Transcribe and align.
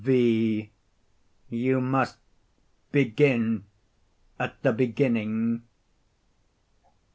V. 0.03 0.71
You 1.51 1.79
must 1.79 2.17
begin 2.91 3.65
at 4.39 4.59
the 4.63 4.73
beginning. 4.73 5.61